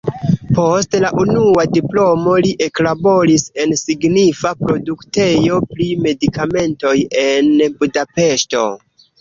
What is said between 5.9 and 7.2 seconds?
medikamentoj